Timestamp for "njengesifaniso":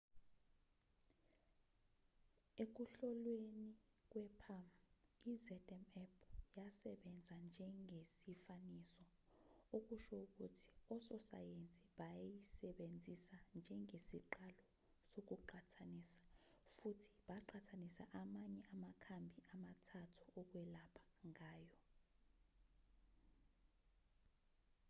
7.49-9.03